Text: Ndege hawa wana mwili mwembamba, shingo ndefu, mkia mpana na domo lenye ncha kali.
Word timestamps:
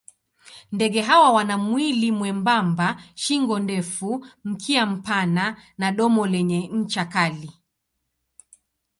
Ndege 0.71 1.01
hawa 1.01 1.31
wana 1.31 1.57
mwili 1.57 2.11
mwembamba, 2.11 3.01
shingo 3.15 3.59
ndefu, 3.59 4.25
mkia 4.43 4.85
mpana 4.85 5.57
na 5.77 5.91
domo 5.91 6.27
lenye 6.27 6.67
ncha 6.67 7.05
kali. 7.05 7.51